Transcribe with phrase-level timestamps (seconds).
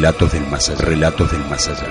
[0.00, 0.80] Relatos del más allá.
[0.80, 1.86] Relatos del más allá.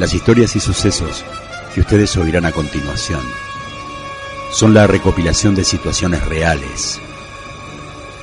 [0.00, 1.24] Las historias y sucesos
[1.72, 3.20] que ustedes oirán a continuación
[4.50, 6.98] son la recopilación de situaciones reales,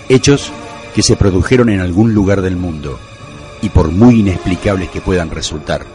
[0.09, 0.51] hechos
[0.93, 2.99] que se produjeron en algún lugar del mundo
[3.61, 5.85] y por muy inexplicables que puedan resultar,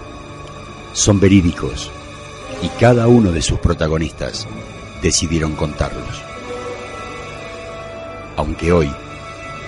[0.95, 1.91] son verídicos
[2.63, 4.49] y cada uno de sus protagonistas
[5.03, 6.23] decidieron contarlos.
[8.37, 8.91] Aunque hoy,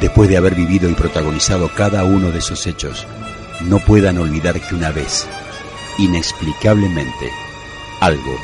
[0.01, 3.07] después de haber vivido y protagonizado cada uno de esos hechos,
[3.69, 5.27] no puedan olvidar que una vez,
[5.99, 7.31] inexplicablemente,
[8.01, 8.37] algo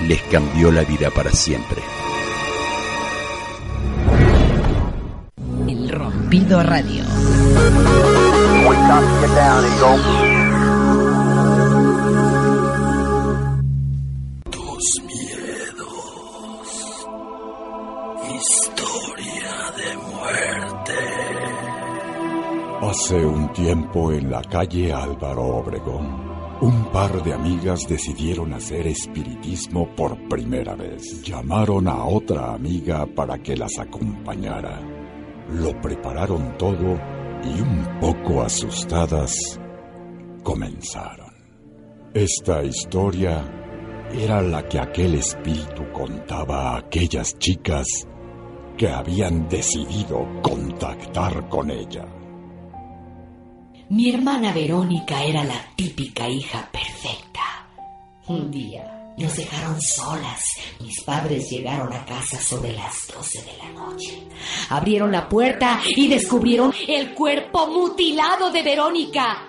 [0.00, 1.82] les cambió la vida para siempre.
[5.68, 7.04] El Rompido Radio.
[23.70, 31.22] En la calle Álvaro Obregón, un par de amigas decidieron hacer espiritismo por primera vez.
[31.22, 34.80] Llamaron a otra amiga para que las acompañara.
[35.50, 37.00] Lo prepararon todo
[37.42, 39.58] y un poco asustadas
[40.42, 41.32] comenzaron.
[42.12, 43.42] Esta historia
[44.12, 47.86] era la que aquel espíritu contaba a aquellas chicas
[48.76, 52.04] que habían decidido contactar con ella.
[53.90, 57.66] Mi hermana Verónica era la típica hija perfecta.
[58.26, 60.42] Un día nos dejaron solas.
[60.80, 64.26] Mis padres llegaron a casa sobre las 12 de la noche.
[64.70, 69.48] Abrieron la puerta y descubrieron el cuerpo mutilado de Verónica.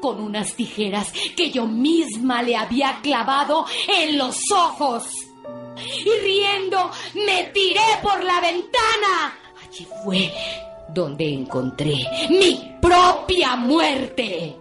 [0.00, 5.04] Con unas tijeras que yo misma le había clavado en los ojos.
[6.04, 9.38] Y riendo, me tiré por la ventana.
[9.64, 10.32] Allí fue
[10.94, 11.94] donde encontré
[12.30, 14.56] mi propia muerte.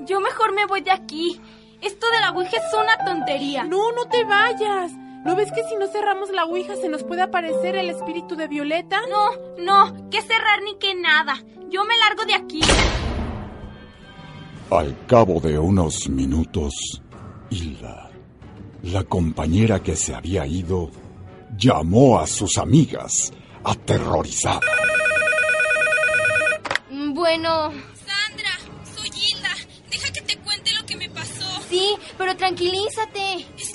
[0.00, 1.40] Yo mejor me voy de aquí.
[1.80, 3.64] Esto de la Ouija es una tontería.
[3.64, 4.92] No, no te vayas.
[5.24, 8.46] ¿No ves que si no cerramos la Ouija se nos puede aparecer el espíritu de
[8.46, 9.00] Violeta?
[9.08, 11.34] No, no, que cerrar ni que nada.
[11.70, 12.60] Yo me largo de aquí.
[14.70, 17.00] Al cabo de unos minutos,
[17.48, 18.10] Hilda,
[18.82, 20.90] la compañera que se había ido,
[21.56, 24.60] llamó a sus amigas, aterrorizada.
[27.24, 27.72] Bueno,
[28.04, 28.50] Sandra,
[28.94, 29.48] soy Hilda.
[29.90, 31.62] Deja que te cuente lo que me pasó.
[31.70, 33.46] sí, pero tranquilízate.
[33.58, 33.73] Es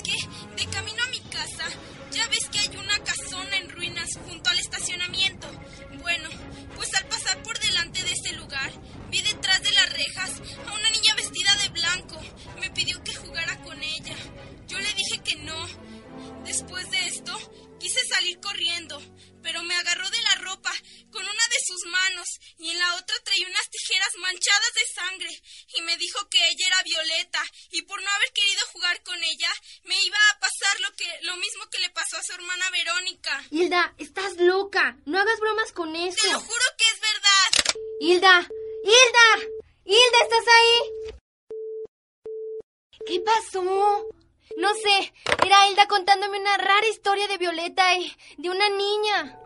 [47.98, 49.38] y de una niña.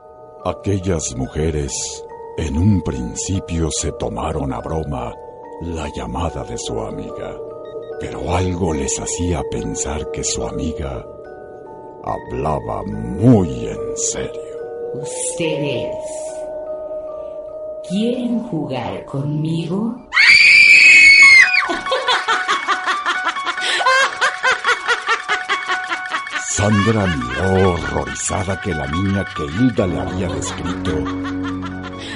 [0.45, 1.73] Aquellas mujeres
[2.37, 5.13] en un principio se tomaron a broma
[5.63, 7.37] la llamada de su amiga,
[8.01, 11.05] pero algo les hacía pensar que su amiga
[12.03, 14.43] hablaba muy en serio.
[14.95, 15.97] ¿Ustedes
[17.89, 19.97] quieren jugar conmigo?
[26.65, 30.93] Sandra miró horrorizada que la niña que Hilda le había descrito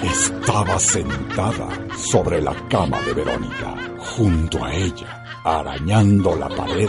[0.02, 6.88] estaba sentada sobre la cama de Verónica, junto a ella, arañando la pared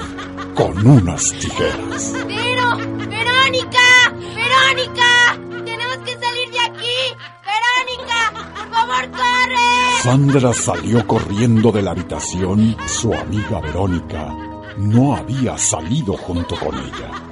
[0.55, 2.13] con unas tijeras.
[2.29, 2.77] ¡Pero!
[2.77, 3.87] ¡Verónica!
[4.13, 5.37] ¡Verónica!
[5.65, 6.99] ¡Tenemos que salir de aquí!
[7.43, 8.53] ¡Verónica!
[8.55, 10.01] ¡Por favor, corre!
[10.01, 12.77] Sandra salió corriendo de la habitación.
[12.87, 14.33] Su amiga Verónica
[14.77, 17.28] no había salido junto con ella.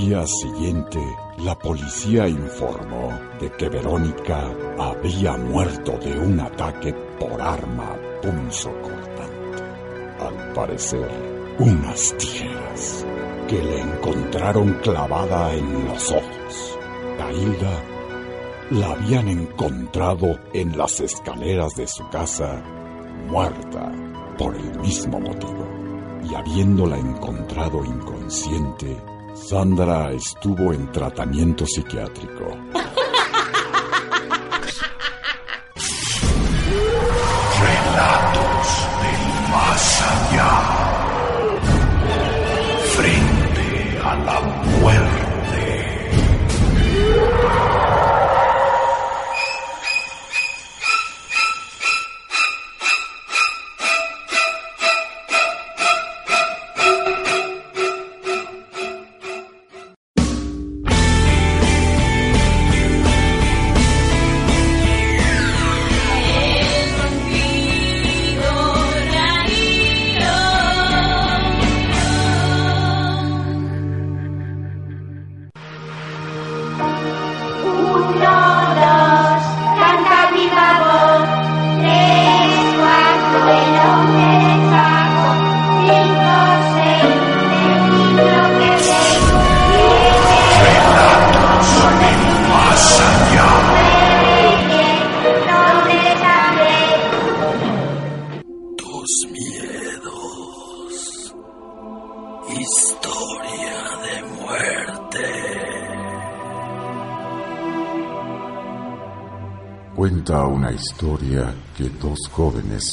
[0.00, 0.98] Día siguiente,
[1.38, 9.62] la policía informó de que Verónica había muerto de un ataque por arma punzocortante.
[10.20, 13.06] Al parecer, unas tijeras
[13.46, 16.78] que le encontraron clavada en los ojos.
[17.30, 17.84] Hilda
[18.70, 22.60] la habían encontrado en las escaleras de su casa,
[23.28, 23.92] muerta
[24.38, 25.68] por el mismo motivo.
[26.28, 28.96] Y habiéndola encontrado inconsciente,
[29.34, 32.56] Sandra estuvo en tratamiento psiquiátrico.
[37.60, 40.79] Relatos del más allá.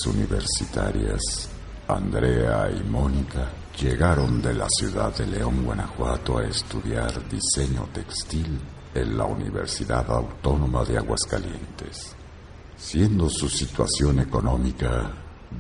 [0.08, 1.50] Universitarias,
[1.88, 3.48] Andrea y Mónica,
[3.80, 8.60] llegaron de la ciudad de León, Guanajuato, a estudiar diseño textil
[8.94, 12.16] en la Universidad Autónoma de Aguascalientes,
[12.76, 15.12] siendo su situación económica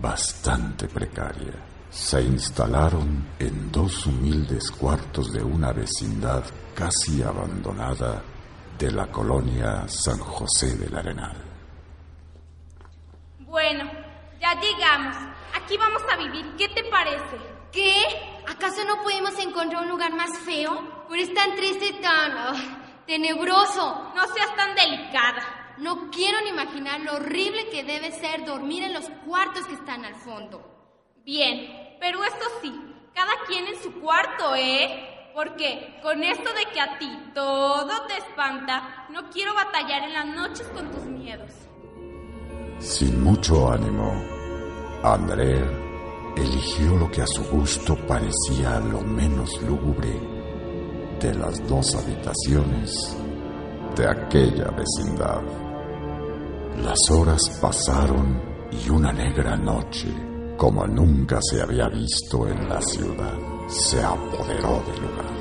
[0.02, 1.54] bastante precaria.
[1.90, 6.44] Se instalaron en dos humildes cuartos de una vecindad
[6.76, 8.24] casi abandonada
[8.78, 11.48] de la colonia San José del Arenal.
[13.48, 13.90] Bueno,
[14.54, 15.16] ya llegamos.
[15.56, 16.56] Aquí vamos a vivir.
[16.58, 17.38] ¿Qué te parece?
[17.72, 18.04] ¿Qué?
[18.48, 21.06] ¿Acaso no podemos encontrar un lugar más feo?
[21.10, 24.12] Pero es tan triste y tan ah, tenebroso.
[24.16, 25.76] No seas tan delicada.
[25.78, 30.06] No quiero ni imaginar lo horrible que debe ser dormir en los cuartos que están
[30.06, 30.74] al fondo.
[31.24, 32.74] Bien, pero eso sí,
[33.14, 35.30] cada quien en su cuarto, ¿eh?
[35.36, 40.26] Porque con esto de que a ti todo te espanta, no quiero batallar en las
[40.26, 41.52] noches con tus miedos.
[42.80, 44.37] Sin mucho ánimo,
[45.14, 45.72] Andrea
[46.36, 50.20] eligió lo que a su gusto parecía lo menos lúgubre
[51.20, 53.16] de las dos habitaciones
[53.96, 55.42] de aquella vecindad.
[56.84, 60.10] Las horas pasaron y una negra noche,
[60.58, 63.38] como nunca se había visto en la ciudad,
[63.68, 65.37] se apoderó del lugar.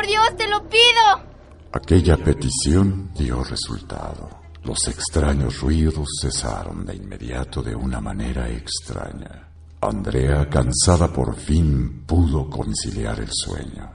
[0.00, 1.30] Por Dios, te lo pido.
[1.72, 4.30] Aquella petición dio resultado.
[4.64, 9.48] Los extraños ruidos cesaron de inmediato de una manera extraña.
[9.82, 13.90] Andrea, cansada por fin, pudo conciliar el sueño.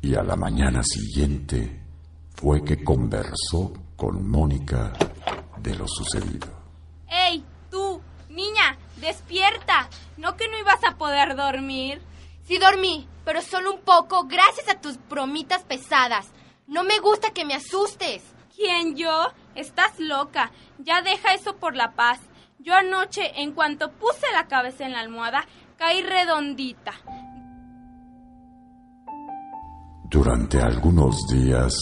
[0.00, 1.82] Y a la mañana siguiente
[2.34, 4.92] fue que conversó con Mónica
[5.62, 6.48] de lo sucedido.
[7.08, 9.88] ¡Ey, tú, niña, despierta!
[10.16, 12.00] ¿No que no ibas a poder dormir?
[12.44, 16.30] Sí dormí, pero solo un poco gracias a tus bromitas pesadas.
[16.66, 18.22] No me gusta que me asustes.
[18.54, 19.32] ¿Quién yo?
[19.54, 20.52] estás loca.
[20.78, 22.20] Ya deja eso por la paz.
[22.58, 25.46] Yo anoche, en cuanto puse la cabeza en la almohada,
[25.76, 26.92] caí redondita.
[30.10, 31.74] Durante algunos días,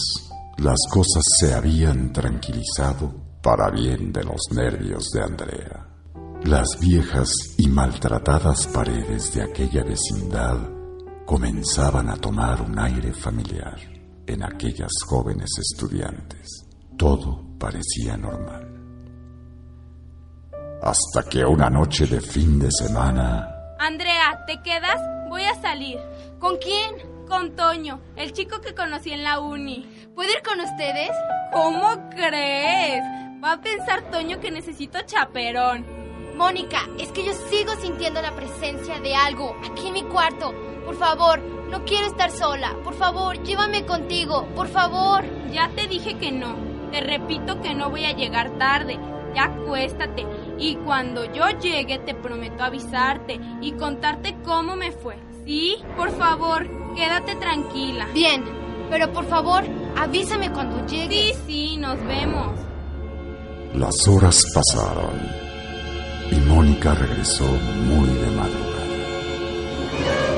[0.57, 5.92] las cosas se habían tranquilizado para bien de los nervios de Andrea.
[6.45, 10.57] Las viejas y maltratadas paredes de aquella vecindad
[11.25, 13.79] comenzaban a tomar un aire familiar
[14.27, 16.65] en aquellas jóvenes estudiantes.
[16.97, 18.67] Todo parecía normal.
[20.81, 23.47] Hasta que una noche de fin de semana...
[23.79, 24.99] Andrea, ¿te quedas?
[25.29, 25.97] Voy a salir.
[26.39, 27.25] ¿Con quién?
[27.25, 30.09] Con Toño, el chico que conocí en la uni.
[30.13, 31.11] ¿Puedo ir con ustedes?
[31.53, 33.01] ¿Cómo crees?
[33.41, 36.02] Va a pensar Toño que necesito chaperón.
[36.35, 40.53] Mónica, es que yo sigo sintiendo la presencia de algo aquí en mi cuarto.
[40.85, 42.75] Por favor, no quiero estar sola.
[42.83, 44.47] Por favor, llévame contigo.
[44.55, 45.23] Por favor.
[45.51, 46.55] Ya te dije que no.
[46.91, 48.99] Te repito que no voy a llegar tarde.
[49.35, 50.25] Ya acuéstate.
[50.57, 55.17] Y cuando yo llegue te prometo avisarte y contarte cómo me fue.
[55.45, 55.77] ¿Sí?
[55.97, 58.07] Por favor, quédate tranquila.
[58.13, 58.43] Bien,
[58.89, 59.63] pero por favor,
[59.97, 61.33] avísame cuando llegue.
[61.33, 62.59] Sí, sí, nos vemos.
[63.73, 65.42] Las horas pasaron
[66.33, 68.73] y Mónica regresó muy de madrugada.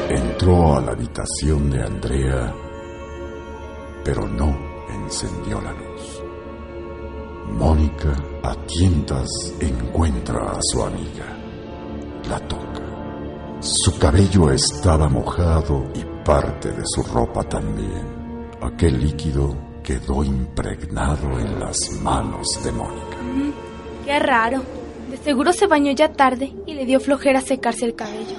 [0.10, 2.54] Entró a la habitación de Andrea,
[4.04, 4.58] pero no
[4.90, 6.22] encendió la luz.
[7.52, 9.30] Mónica, a tientas,
[9.62, 11.26] encuentra a su amiga.
[12.30, 12.82] La toca.
[13.62, 18.52] Su cabello estaba mojado y parte de su ropa también.
[18.62, 23.18] Aquel líquido quedó impregnado en las manos de Mónica.
[24.04, 24.85] Qué raro.
[25.10, 28.36] De seguro se bañó ya tarde y le dio flojera secarse el cabello.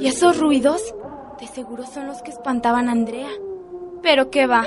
[0.00, 0.82] ¿Y esos ruidos?
[1.40, 3.28] De seguro son los que espantaban a Andrea.
[4.02, 4.66] Pero qué va.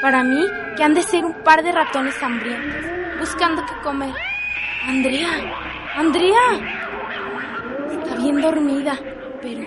[0.00, 0.44] Para mí,
[0.76, 4.14] que han de ser un par de ratones hambrientos, buscando qué comer.
[4.86, 5.28] Andrea,
[5.96, 6.40] Andrea.
[7.90, 8.98] Está bien dormida,
[9.40, 9.62] pero...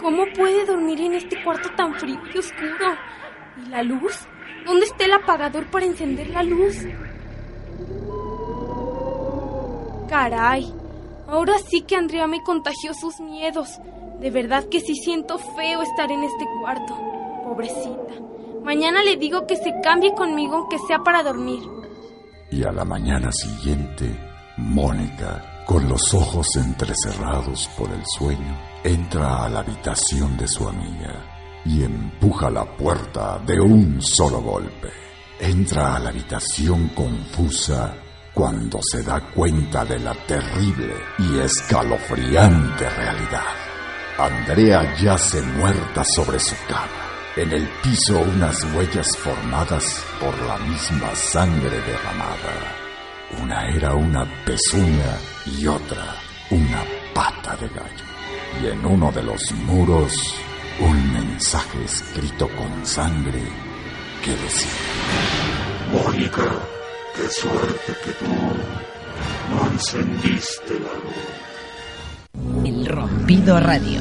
[0.00, 2.96] ¿Cómo puede dormir en este cuarto tan frío y oscuro?
[3.64, 4.26] ¿Y la luz?
[4.64, 6.86] ¿Dónde está el apagador para encender la luz?
[11.28, 13.68] Ahora sí que Andrea me contagió sus miedos.
[14.18, 16.96] De verdad que sí siento feo estar en este cuarto.
[17.44, 18.14] Pobrecita.
[18.64, 21.62] Mañana le digo que se cambie conmigo aunque sea para dormir.
[22.50, 24.06] Y a la mañana siguiente,
[24.56, 31.60] Mónica, con los ojos entrecerrados por el sueño, entra a la habitación de su amiga
[31.66, 34.88] y empuja la puerta de un solo golpe.
[35.38, 38.05] Entra a la habitación confusa
[38.36, 43.54] cuando se da cuenta de la terrible y escalofriante realidad.
[44.18, 46.86] Andrea yace muerta sobre su cama.
[47.34, 52.76] En el piso unas huellas formadas por la misma sangre derramada.
[53.40, 55.16] Una era una pezuña
[55.46, 56.16] y otra
[56.50, 58.04] una pata de gallo.
[58.62, 60.34] Y en uno de los muros
[60.80, 63.42] un mensaje escrito con sangre
[64.22, 64.70] que decía...
[65.90, 66.75] Mónica,
[67.16, 68.26] qué suerte que tú
[69.50, 72.66] no encendiste la luz.
[72.66, 74.00] El Rompido Radio.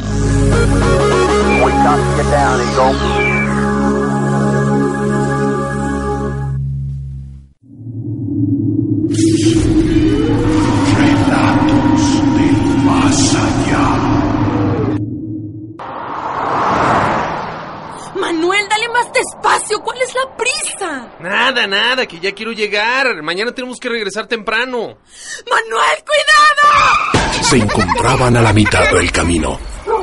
[22.15, 23.21] Que ya quiero llegar.
[23.21, 24.97] Mañana tenemos que regresar temprano.
[25.49, 27.43] Manuel, cuidado.
[27.43, 29.59] Se encontraban a la mitad del camino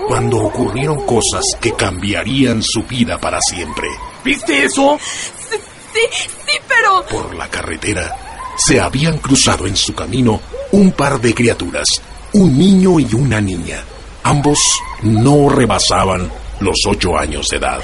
[0.07, 3.89] cuando ocurrieron cosas que cambiarían su vida para siempre.
[4.25, 4.99] ¿Viste eso?
[5.01, 5.57] Sí,
[5.95, 7.05] sí, sí, pero...
[7.07, 8.17] Por la carretera
[8.57, 10.41] se habían cruzado en su camino
[10.73, 11.87] un par de criaturas,
[12.35, 13.83] un niño y una niña.
[14.25, 14.59] Ambos
[15.03, 17.81] no rebasaban los ocho años de edad.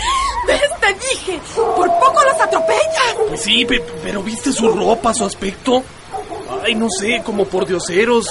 [0.94, 1.40] Te dije.
[1.54, 3.14] Por poco los atropellas.
[3.28, 5.82] Pues sí, pe- pero ¿viste su ropa, su aspecto?
[6.64, 8.28] Ay, no sé, como por dioseros.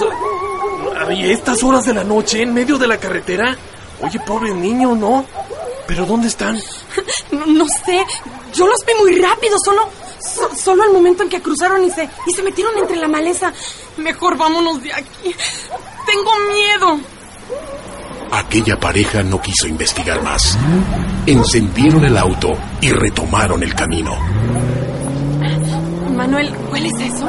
[1.07, 3.55] Ay, estas horas de la noche, en medio de la carretera.
[4.01, 5.25] Oye, pobre niño, ¿no?
[5.87, 6.59] ¿Pero dónde están?
[7.31, 8.03] No, no sé.
[8.53, 9.57] Yo los vi muy rápido.
[9.63, 9.87] Solo...
[10.19, 12.09] so- solo al momento en que cruzaron y se...
[12.25, 13.53] Y se metieron entre la maleza.
[13.97, 15.35] Mejor vámonos de aquí.
[16.05, 16.99] Tengo miedo.
[18.31, 20.57] Aquella pareja no quiso investigar más.
[21.25, 24.13] Encendieron el auto y retomaron el camino.
[26.15, 27.25] Manuel, ¿hueles eso?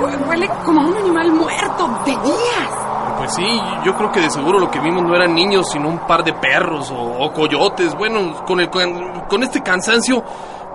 [0.00, 2.70] Hue- Huele como a un animal muerto de días.
[3.18, 5.98] Pues sí, yo creo que de seguro lo que vimos no eran niños, sino un
[6.06, 7.94] par de perros o, o coyotes.
[7.94, 10.24] Bueno, con, el, con, con este cansancio,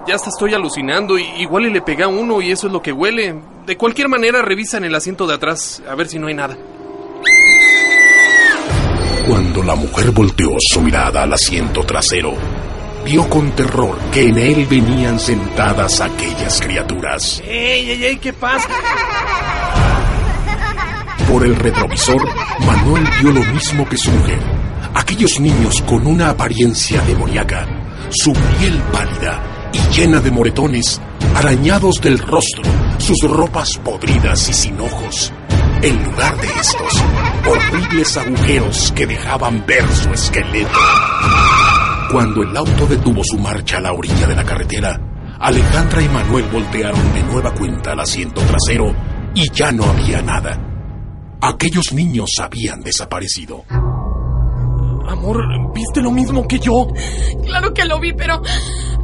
[0.05, 1.17] Ya hasta estoy alucinando.
[1.17, 3.35] y Igual y le pegué a uno y eso es lo que huele.
[3.65, 6.55] De cualquier manera, revisa en el asiento de atrás a ver si no hay nada.
[9.27, 12.35] Cuando la mujer volteó su mirada al asiento trasero,
[13.03, 17.41] vio con terror que en él venían sentadas aquellas criaturas.
[17.43, 18.17] ¡Ey, ey, ey!
[18.17, 18.69] ¿Qué pasa?
[21.27, 22.21] Por el retrovisor,
[22.67, 24.39] Manuel vio lo mismo que su mujer.
[24.93, 27.65] Aquellos niños con una apariencia demoníaca,
[28.11, 31.01] su piel pálida y llena de moretones,
[31.33, 32.61] arañados del rostro,
[32.99, 35.33] sus ropas podridas y sin ojos.
[35.81, 37.03] En lugar de estos,
[37.47, 40.79] horribles agujeros que dejaban ver su esqueleto.
[42.11, 44.99] Cuando el auto detuvo su marcha a la orilla de la carretera,
[45.39, 48.95] Alejandra y Manuel voltearon de nueva cuenta al asiento trasero
[49.33, 50.57] y ya no había nada.
[51.41, 53.63] Aquellos niños habían desaparecido.
[55.07, 55.37] Amor,
[55.73, 56.87] ¿viste lo mismo que yo?
[57.43, 58.41] Claro que lo vi, pero.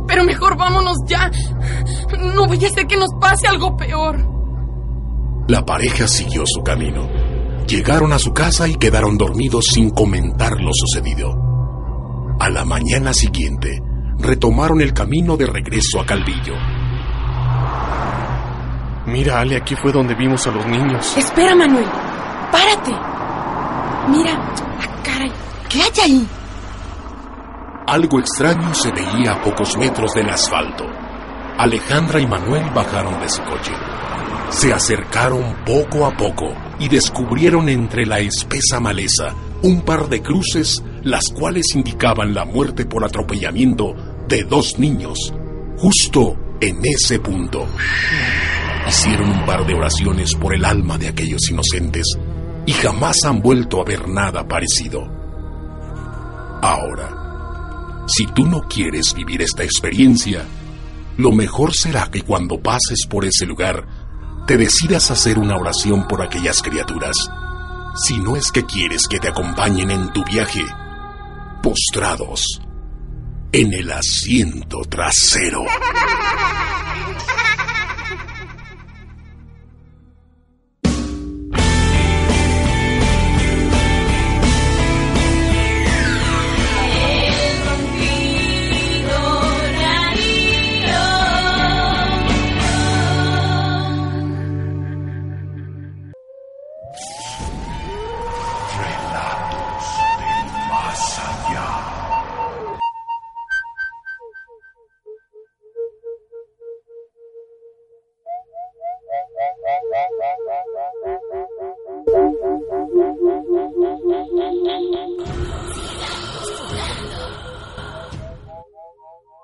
[0.08, 1.30] Pero mejor vámonos ya.
[2.34, 4.41] No voy a hacer que nos pase algo peor.
[5.48, 7.08] La pareja siguió su camino.
[7.68, 11.34] Llegaron a su casa y quedaron dormidos sin comentar lo sucedido.
[12.40, 13.80] A la mañana siguiente,
[14.18, 16.54] retomaron el camino de regreso a Calvillo.
[19.08, 21.18] Mira, Ale, aquí fue donde vimos a los niños.
[21.18, 21.88] Espera, Manuel.
[22.52, 22.92] Párate.
[24.10, 24.34] Mira.
[24.80, 25.32] Ah, caray.
[25.70, 26.28] ¿Qué hay ahí?
[27.88, 30.86] Algo extraño se veía a pocos metros del asfalto.
[31.58, 33.74] Alejandra y Manuel bajaron de su coche.
[34.52, 40.84] Se acercaron poco a poco y descubrieron entre la espesa maleza un par de cruces,
[41.04, 43.94] las cuales indicaban la muerte por atropellamiento
[44.28, 45.34] de dos niños,
[45.78, 47.68] justo en ese punto.
[48.88, 52.06] Hicieron un par de oraciones por el alma de aquellos inocentes
[52.66, 55.02] y jamás han vuelto a ver nada parecido.
[56.62, 60.44] Ahora, si tú no quieres vivir esta experiencia,
[61.18, 63.86] lo mejor será que cuando pases por ese lugar,
[64.52, 67.16] te decidas hacer una oración por aquellas criaturas.
[67.96, 70.66] Si no es que quieres que te acompañen en tu viaje,
[71.64, 72.60] postrados
[73.54, 75.64] en el asiento trasero.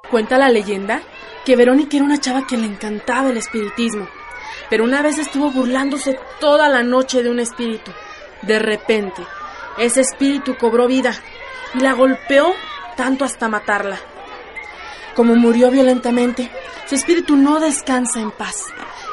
[0.10, 1.02] Cuenta la leyenda
[1.46, 4.08] que Verónica era una chava que le encantaba el espiritismo,
[4.70, 7.92] pero una vez estuvo burlándose toda la noche de un espíritu.
[8.42, 9.22] De repente,
[9.78, 11.14] ese espíritu cobró vida
[11.74, 12.54] y la golpeó
[12.96, 14.00] tanto hasta matarla.
[15.16, 16.52] Como murió violentamente,
[16.86, 18.66] su espíritu no descansa en paz.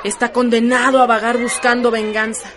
[0.04, 2.48] Está condenado a vagar buscando venganza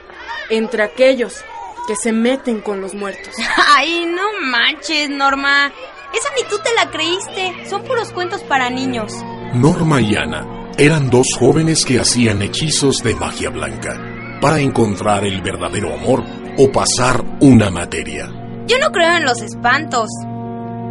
[0.49, 1.43] entre aquellos
[1.87, 3.33] que se meten con los muertos.
[3.75, 5.71] Ay, no manches, Norma.
[6.13, 7.69] Esa ni tú te la creíste.
[7.69, 9.13] Son puros cuentos para niños.
[9.53, 13.99] Norma y Ana eran dos jóvenes que hacían hechizos de magia blanca
[14.41, 16.23] para encontrar el verdadero amor
[16.57, 18.29] o pasar una materia.
[18.67, 20.07] Yo no creo en los espantos.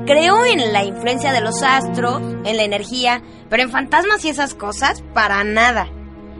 [0.06, 4.54] Creo en la influencia de los astros, en la energía, pero en fantasmas y esas
[4.54, 5.88] cosas, para nada.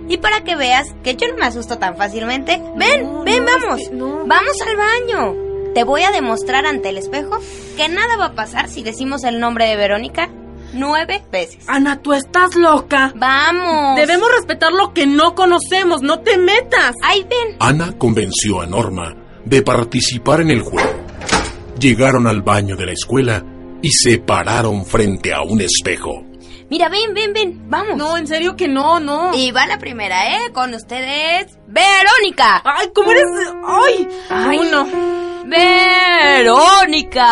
[0.09, 3.81] Y para que veas que yo no me asusto tan fácilmente, ven, ven, vamos.
[4.27, 5.46] Vamos al baño.
[5.77, 7.39] Te voy a demostrar ante el espejo
[7.77, 10.31] que nada va a pasar si decimos el nombre de Verónica
[10.73, 11.69] nueve veces.
[11.69, 13.13] Ana, tú estás loca.
[13.15, 13.95] Vamos.
[13.97, 16.01] Debemos respetar lo que no conocemos.
[16.01, 16.95] No te metas.
[17.03, 17.57] Ahí ven.
[17.61, 20.89] Ana convenció a Norma de participar en el juego.
[21.79, 23.45] Llegaron al baño de la escuela
[23.83, 26.25] y se pararon frente a un espejo.
[26.71, 27.69] Mira, ven, ven, ven.
[27.69, 27.99] Vamos.
[27.99, 29.35] No, en serio que no, no.
[29.35, 30.53] Y va la primera, ¿eh?
[30.55, 32.63] Con ustedes, Verónica.
[32.65, 33.25] Ay, ¿cómo eres?
[33.63, 34.09] Ay.
[34.31, 34.59] Ay.
[34.59, 35.26] Uno.
[36.37, 37.23] Verónica.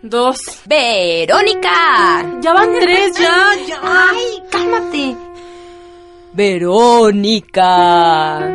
[0.00, 0.38] Dos.
[0.64, 2.24] Verónica.
[2.40, 3.80] Ya van tres, ya, ya.
[3.82, 5.16] Ay, cálmate.
[6.34, 7.74] Verónica.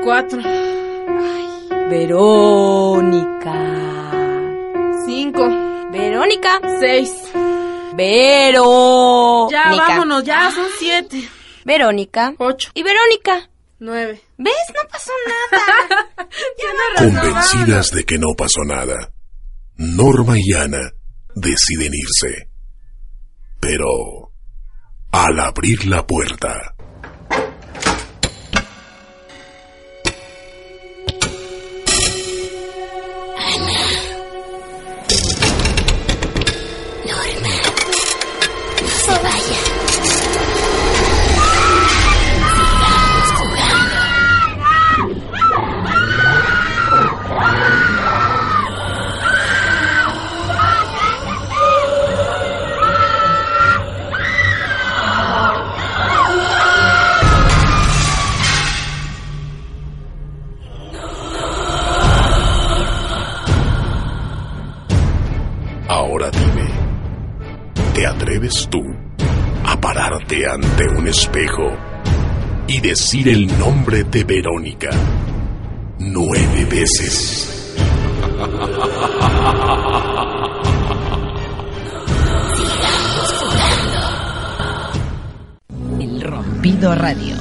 [0.04, 0.42] Cuatro.
[1.90, 3.54] Verónica.
[5.06, 5.50] Cinco.
[5.92, 6.62] Verónica.
[6.80, 7.12] Seis.
[7.94, 9.52] Verónica.
[9.52, 11.28] Ya, vámonos, ya, son siete.
[11.66, 12.34] Verónica.
[12.38, 12.72] Ocho.
[12.74, 13.50] Y Verónica.
[13.80, 14.22] Nueve.
[14.44, 14.54] ¿Ves?
[14.74, 16.28] No pasó nada.
[16.98, 19.14] Convencidas de que no pasó nada,
[19.76, 20.92] Norma y Ana
[21.36, 22.50] deciden irse.
[23.60, 24.34] Pero
[25.12, 26.76] al abrir la puerta.
[65.92, 66.70] Ahora dime,
[67.94, 68.80] ¿te atreves tú
[69.66, 71.70] a pararte ante un espejo
[72.66, 74.90] y decir el nombre de Verónica
[76.00, 77.76] nueve veces?
[86.00, 87.36] El Rompido Radio.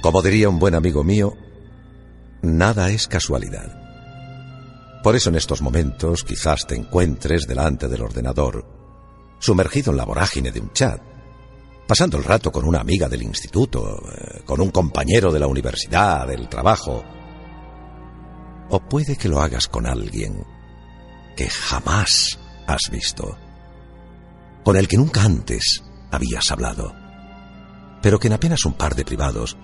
[0.00, 1.34] Como diría un buen amigo mío,
[2.42, 3.84] nada es casualidad.
[5.02, 8.73] Por eso en estos momentos quizás te encuentres delante del ordenador,
[9.44, 11.02] sumergido en la vorágine de un chat,
[11.86, 16.26] pasando el rato con una amiga del instituto, eh, con un compañero de la universidad,
[16.26, 17.04] del trabajo.
[18.70, 20.46] O puede que lo hagas con alguien
[21.36, 23.36] que jamás has visto,
[24.64, 26.94] con el que nunca antes habías hablado,
[28.00, 29.58] pero que en apenas un par de privados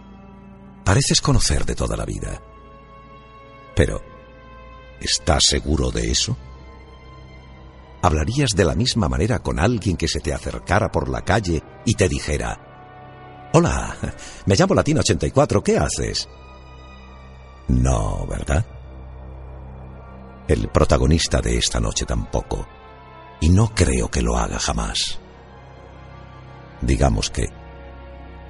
[0.84, 2.42] pareces conocer de toda la vida.
[3.74, 4.02] Pero,
[5.00, 6.36] ¿estás seguro de eso?
[8.02, 11.94] ¿Hablarías de la misma manera con alguien que se te acercara por la calle y
[11.94, 13.96] te dijera, Hola,
[14.46, 16.28] me llamo Latina 84, ¿qué haces?
[17.68, 18.64] No, ¿verdad?
[20.48, 22.66] El protagonista de esta noche tampoco,
[23.40, 25.20] y no creo que lo haga jamás.
[26.80, 27.48] Digamos que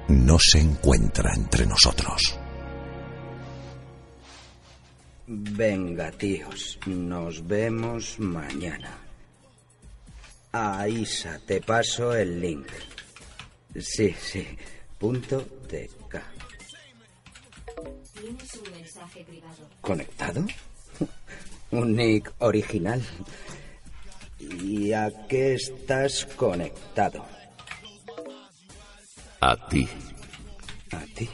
[0.07, 2.39] no se encuentra entre nosotros.
[5.27, 9.10] Venga, tíos, nos vemos mañana.
[10.53, 12.67] A Isa, te paso el link.
[13.79, 14.45] Sí, sí,
[14.99, 16.15] punto TK.
[18.13, 19.69] Tienes un mensaje privado.
[19.79, 20.45] ¿Conectado?
[21.71, 23.01] Un nick original.
[24.39, 27.25] ¿Y a qué estás conectado?
[29.39, 29.87] A ti.
[30.91, 31.29] A ti.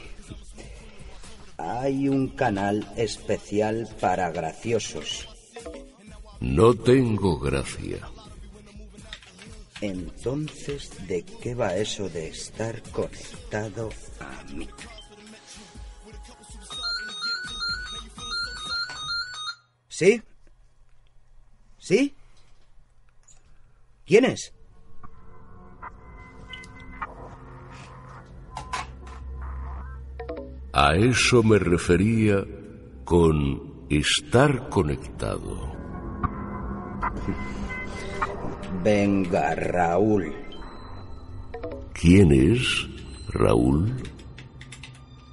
[1.56, 5.28] Hay un canal especial para graciosos.
[6.40, 7.98] No tengo gracia.
[9.80, 14.68] Entonces, ¿de qué va eso de estar conectado a mí?
[19.88, 20.20] ¿Sí?
[21.78, 22.14] ¿Sí?
[24.04, 24.52] ¿Quién es?
[30.72, 32.44] A eso me refería
[33.04, 35.76] con estar conectado.
[38.82, 40.32] Venga, Raúl.
[41.92, 42.86] ¿Quién es
[43.28, 43.94] Raúl?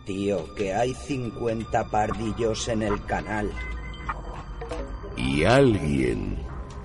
[0.05, 3.51] Tío, que hay 50 pardillos en el canal.
[5.17, 6.37] Y alguien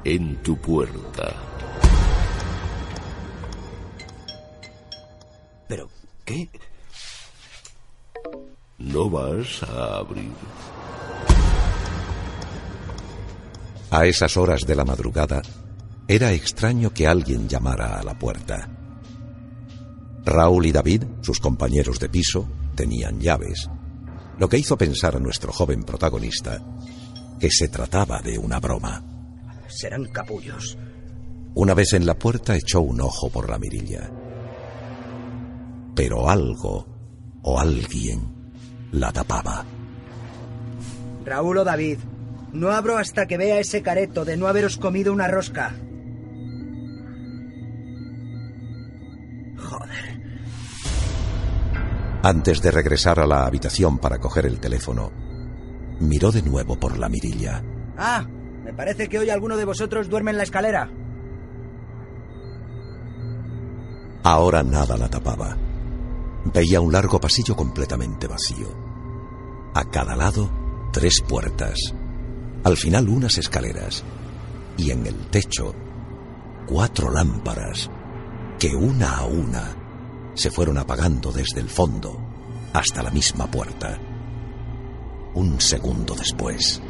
[0.05, 1.35] en tu puerta.
[5.69, 5.89] ¿Pero
[6.25, 6.49] qué?
[8.79, 10.33] ¿No vas a abrir?
[13.91, 15.43] A esas horas de la madrugada,
[16.13, 18.69] era extraño que alguien llamara a la puerta.
[20.25, 23.71] Raúl y David, sus compañeros de piso, tenían llaves,
[24.37, 26.61] lo que hizo pensar a nuestro joven protagonista
[27.39, 29.05] que se trataba de una broma.
[29.69, 30.77] Serán capullos.
[31.55, 34.11] Una vez en la puerta echó un ojo por la mirilla.
[35.95, 36.89] Pero algo
[37.43, 38.51] o alguien
[38.91, 39.65] la tapaba.
[41.25, 41.99] Raúl o David,
[42.53, 45.77] no abro hasta que vea ese careto de no haberos comido una rosca.
[52.23, 55.11] Antes de regresar a la habitación para coger el teléfono,
[56.01, 57.63] miró de nuevo por la mirilla.
[57.97, 58.27] Ah,
[58.63, 60.91] me parece que hoy alguno de vosotros duerme en la escalera.
[64.23, 65.57] Ahora nada la tapaba.
[66.53, 68.69] Veía un largo pasillo completamente vacío.
[69.75, 70.51] A cada lado,
[70.93, 71.95] tres puertas.
[72.65, 74.05] Al final, unas escaleras.
[74.77, 75.75] Y en el techo,
[76.67, 77.91] cuatro lámparas
[78.59, 79.80] que una a una
[80.35, 82.19] se fueron apagando desde el fondo
[82.73, 83.99] hasta la misma puerta.
[85.35, 86.81] Un segundo después.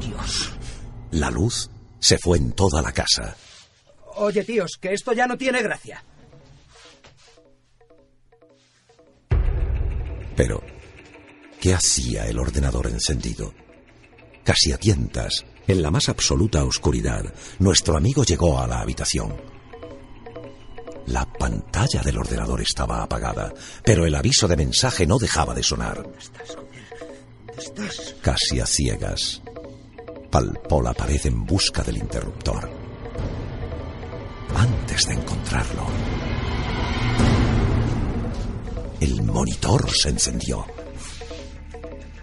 [0.00, 0.52] Dios.
[1.12, 3.36] La luz se fue en toda la casa.
[4.16, 6.04] Oye, tíos, que esto ya no tiene gracia.
[10.36, 10.62] Pero,
[11.60, 13.52] ¿qué hacía el ordenador encendido?
[14.44, 19.36] Casi a tientas, en la más absoluta oscuridad, nuestro amigo llegó a la habitación.
[21.06, 23.52] La pantalla del ordenador estaba apagada,
[23.84, 26.06] pero el aviso de mensaje no dejaba de sonar.
[28.22, 29.42] Casi a ciegas,
[30.30, 32.70] palpó la pared en busca del interruptor.
[34.56, 35.86] Antes de encontrarlo,
[39.00, 40.64] el monitor se encendió.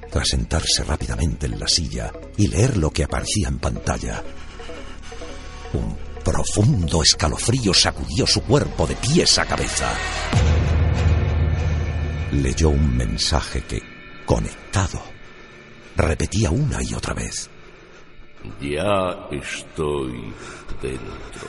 [0.09, 4.23] Tras sentarse rápidamente en la silla y leer lo que aparecía en pantalla,
[5.73, 9.91] un profundo escalofrío sacudió su cuerpo de pies a cabeza.
[12.31, 13.81] Leyó un mensaje que,
[14.27, 15.01] conectado,
[15.95, 17.49] repetía una y otra vez.
[18.61, 20.31] Ya estoy
[20.79, 21.47] dentro.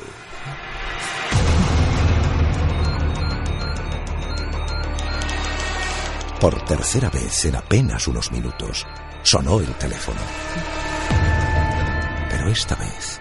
[6.40, 8.86] Por tercera vez en apenas unos minutos,
[9.22, 10.20] sonó el teléfono.
[12.30, 13.20] Pero esta vez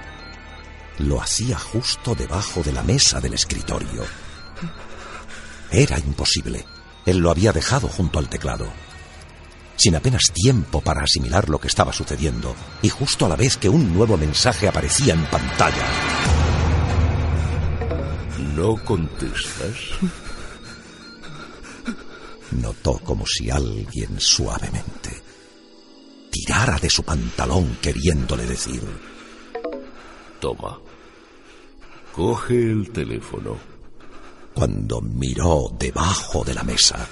[1.00, 4.04] lo hacía justo debajo de la mesa del escritorio.
[5.72, 6.66] Era imposible.
[7.06, 8.68] Él lo había dejado junto al teclado.
[9.78, 13.70] Sin apenas tiempo para asimilar lo que estaba sucediendo, y justo a la vez que
[13.70, 15.86] un nuevo mensaje aparecía en pantalla.
[18.56, 19.76] ¿No contestas?
[22.52, 25.30] Notó como si alguien suavemente
[26.30, 28.82] tirara de su pantalón queriéndole decir,
[30.40, 30.80] Toma.
[32.14, 33.58] Coge el teléfono.
[34.54, 37.08] cuando miró debajo de la mesa.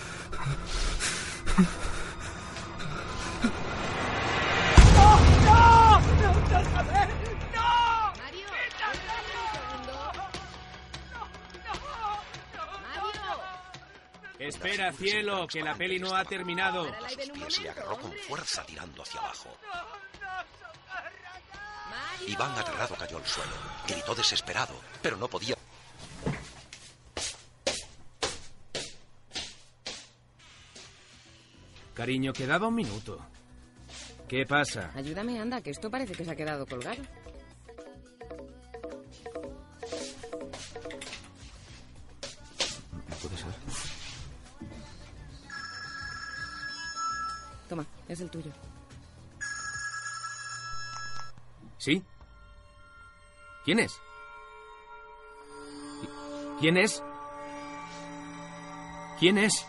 [14.40, 16.86] Espera, cielo, que la peli no ha terminado.
[16.86, 19.50] Sus pies le agarró con fuerza tirando hacia abajo.
[22.26, 23.52] Iván aterrado cayó al suelo.
[23.88, 25.56] Gritó desesperado, pero no podía.
[31.94, 33.20] Cariño, quedaba un minuto.
[34.28, 34.92] ¿Qué pasa?
[34.94, 37.02] Ayúdame, anda, que esto parece que se ha quedado colgado.
[43.10, 43.48] No puede ser.
[47.70, 48.52] Toma, es el tuyo.
[51.88, 52.04] ¿Sí?
[53.64, 53.98] ¿Quién es?
[56.60, 57.02] ¿Quién es?
[59.22, 59.66] ¿Quién es?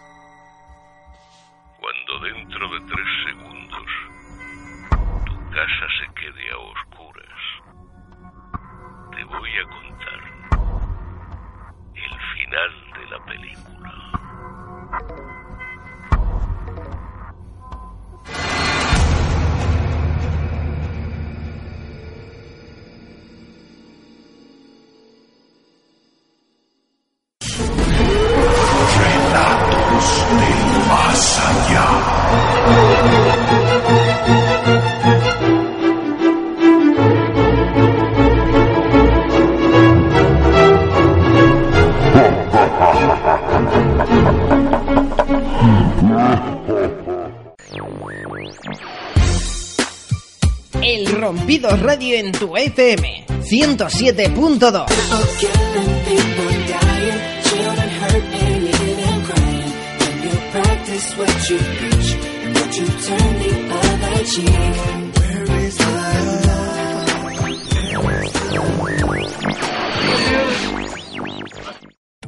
[50.89, 54.87] El Rompido Radio en tu FM 107.2.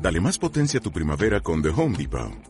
[0.03, 2.50] Dale más potencia a tu primavera con The Home Depot.